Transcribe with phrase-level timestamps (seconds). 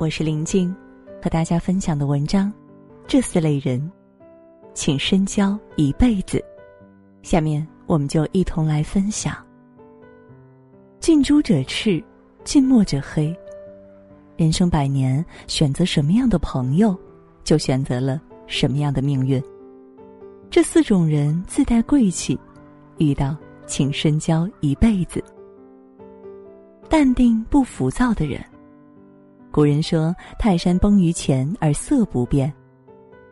[0.00, 0.72] 我是林静，
[1.20, 2.52] 和大家分享的文章，
[3.08, 3.90] 这四类人，
[4.72, 6.40] 请深交一辈子。
[7.22, 9.36] 下面我们就一同来分享。
[11.00, 12.00] 近朱者赤，
[12.44, 13.36] 近墨者黑。
[14.36, 16.96] 人生百年，选择什么样的朋友，
[17.42, 19.42] 就选择了什么样的命运。
[20.48, 22.38] 这四种人自带贵气，
[22.98, 23.36] 遇到
[23.66, 25.20] 请深交一辈子。
[26.88, 28.40] 淡定不浮躁的人。
[29.58, 32.52] 古人说：“泰山崩于前而色不变。”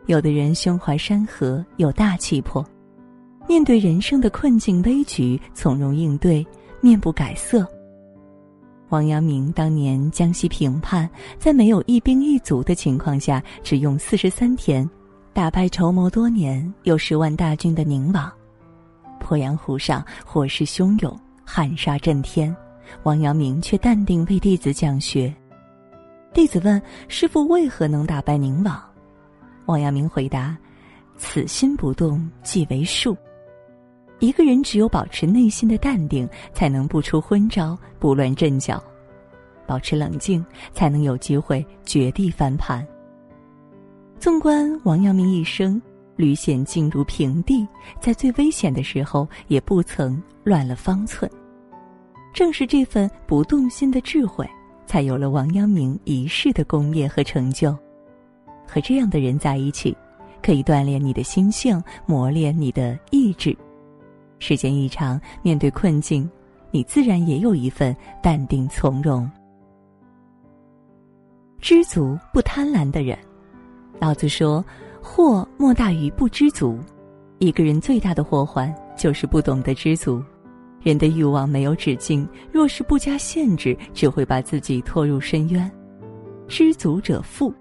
[0.07, 2.61] 有的人胸怀山河，有大气魄，
[3.47, 6.45] 面对人生的困境危局，从容应对，
[6.81, 7.65] 面不改色。
[8.89, 11.09] 王阳明当年江西平叛，
[11.39, 14.85] 在没有一兵一卒的情况下，只用四十三天，
[15.31, 18.29] 打败筹谋多年有十万大军的宁王。
[19.21, 22.53] 鄱阳湖上火势汹涌，喊杀震天，
[23.03, 25.33] 王阳明却淡定为弟子讲学。
[26.37, 26.79] 弟子问
[27.09, 28.79] ：“师傅为何能打败宁王？”
[29.65, 30.55] 王阳明回答
[31.17, 33.17] ：“此心不动，即为术。”
[34.21, 38.77] 一个人只有保持内心的淡定，才能不出昏招、不乱阵脚；
[39.65, 42.87] 保持冷静，才能有机会绝地翻盘。
[44.19, 45.81] 纵观王阳明一生，
[46.15, 47.67] 屡险进入平地，
[47.99, 51.27] 在最危险的时候也不曾乱了方寸。
[52.31, 54.47] 正是这份不动心的智慧，
[54.87, 57.77] 才有了王阳明一世的功业和成就。
[58.65, 59.95] 和这样的人在一起，
[60.41, 63.55] 可以锻炼你的心性，磨练你的意志。
[64.39, 66.29] 时间一长，面对困境，
[66.71, 69.29] 你自然也有一份淡定从容。
[71.59, 73.17] 知足不贪婪的人，
[73.99, 74.63] 老子说
[75.01, 76.79] ：“祸莫大于不知足。”
[77.39, 80.23] 一个人最大的祸患就是不懂得知足。
[80.87, 85.69] 人的欲望没有止境，若是不加限制，只会把自己拖入深渊。
[86.47, 87.53] 知足者富，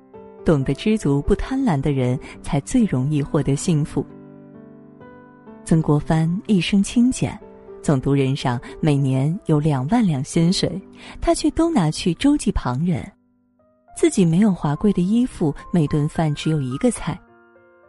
[0.45, 4.07] 懂得知足不贪婪的人，才最容易获得幸福。
[5.65, 7.37] 曾国藩一生清俭，
[7.83, 10.81] 总督任上每年有两万两薪水，
[11.21, 13.05] 他却都拿去周济旁人。
[13.97, 17.19] 自己没有华贵的衣服，每顿饭只有一个菜。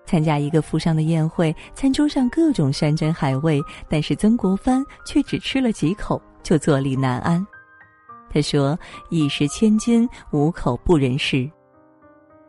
[0.08, 7.46] 参加一个富商的宴会，餐桌上各种山珍海味，但是曾国藩却只吃了几口就坐立难安。
[8.30, 8.78] 他说
[9.12, 11.50] ：“一食千金，五口不人食。”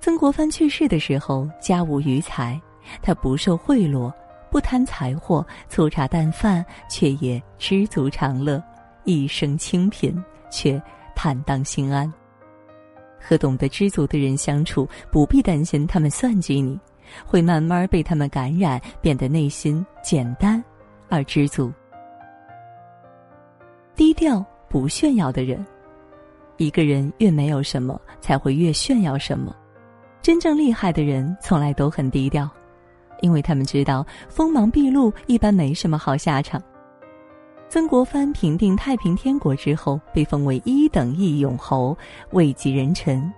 [0.00, 2.60] 曾国藩去世的时候，家无余财，
[3.02, 4.10] 他不受贿赂。
[4.50, 8.62] 不贪财货，粗茶淡饭，却也知足常乐，
[9.04, 10.80] 一生清贫，却
[11.14, 12.10] 坦荡心安。
[13.20, 16.80] 和懂得知足的人相处，不必担心他们算计你，
[17.26, 20.62] 会慢慢被他们感染，变得内心简单
[21.08, 21.72] 而知足。
[23.94, 25.64] 低调不炫耀的人，
[26.56, 29.54] 一个人越没有什么，才会越炫耀什么。
[30.22, 32.48] 真正厉害的人，从来都很低调。
[33.20, 36.62] 因为他们知道锋芒毕露一般没什么好下场。
[37.68, 41.98] 曾国藩平定太平天国之后，被封为一等义勇侯，
[42.30, 43.28] 位极人臣，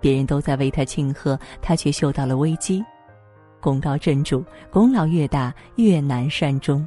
[0.00, 2.82] 别人都在为他庆贺，他却嗅到了危机，
[3.60, 6.86] 功高震主，功劳越大越难善终，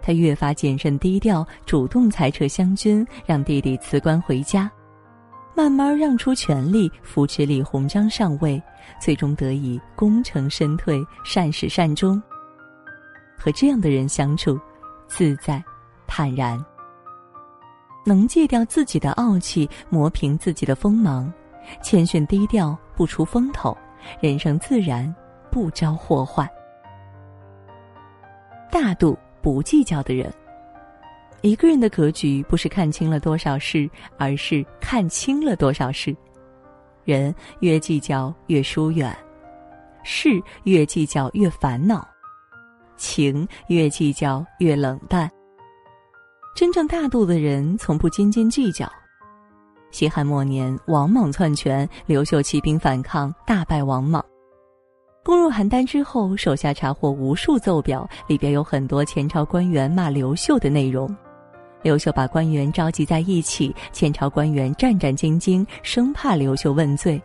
[0.00, 4.70] 他越发谨慎低调，主动裁撤湘军，让弟弟辞官回家。
[5.56, 8.60] 慢慢让出权力，扶持李鸿章上位，
[9.00, 12.20] 最终得以功成身退，善始善终。
[13.38, 14.58] 和这样的人相处，
[15.06, 15.62] 自在、
[16.08, 16.62] 坦然，
[18.04, 21.32] 能戒掉自己的傲气，磨平自己的锋芒，
[21.82, 23.76] 谦逊低调，不出风头，
[24.20, 25.14] 人生自然
[25.54, 26.50] 不招祸患。
[28.72, 30.34] 大度不计较的人。
[31.42, 33.88] 一个人的格局不是看清了多少事，
[34.18, 36.16] 而是看清了多少事。
[37.04, 39.16] 人越计较越疏远，
[40.02, 42.04] 事越计较越烦恼，
[42.96, 45.30] 情越计较越冷淡。
[46.56, 48.90] 真正大度的人从不斤斤计较。
[49.92, 54.24] 西汉末年，王莽篡权，刘秀起兵反抗，大败王莽。
[55.24, 61.08] 攻入邯郸之后，手下查获无数奏表，里边有很多前朝官员骂刘秀的内容。
[61.82, 67.20] 刘秀把官员召集在一起，前朝官员战战兢兢，生怕刘秀问罪。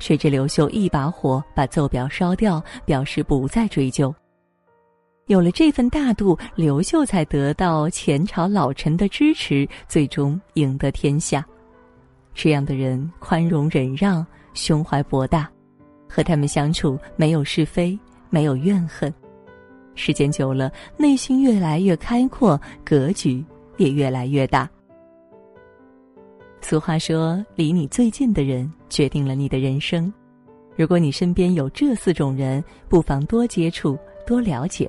[0.00, 4.12] 谁知刘秀一把火把奏表烧掉，表示不再追究。
[5.26, 11.46] 有了这份大度，刘秀才得到前朝老臣的支持，最终赢得天下。
[12.34, 15.48] 这样的人宽容忍让，胸怀博大，
[16.16, 17.98] 和他们相处没有是非，
[18.30, 19.12] 没有怨恨，
[19.94, 23.44] 时间久了，内心越来越开阔，格局。
[23.76, 24.66] 也越来越大。
[26.62, 30.10] 俗话说：“离你最近的人，决定了你的人生。”
[30.76, 34.88] 如果你身边有这四种人，不妨多接触、多了解；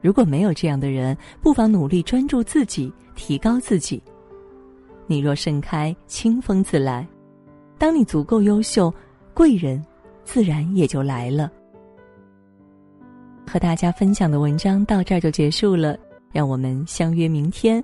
[0.00, 4.00] 如果没有这样的人，不妨努力专注自己，提高自己。
[5.08, 7.04] 你若盛开，清风自来。
[7.78, 8.94] 当你足够优秀，
[9.34, 9.84] 贵人
[10.30, 11.50] 自然也就来了。
[13.46, 15.96] 和大家分享的文章到这儿就结束了，
[16.30, 17.82] 让我们相约明天。